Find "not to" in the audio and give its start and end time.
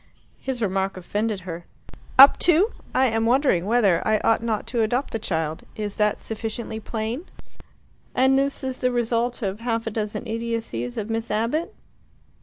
4.41-4.81